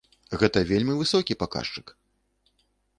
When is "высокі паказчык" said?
1.03-1.87